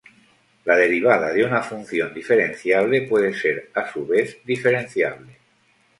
La 0.65 0.75
derivada 0.77 1.31
de 1.31 1.45
una 1.45 1.61
función 1.61 2.11
diferenciable 2.11 3.03
puede 3.03 3.35
ser, 3.35 3.69
a 3.75 3.87
su 3.93 4.07
vez, 4.07 4.43
diferenciable. 4.45 5.37